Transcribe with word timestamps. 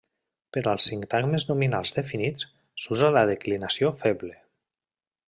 Per 0.55 0.61
als 0.69 0.85
sintagmes 0.91 1.45
nominals 1.51 1.93
definits, 1.97 2.47
s'usa 2.85 3.13
la 3.19 3.23
declinació 3.33 3.93
feble. 4.01 4.33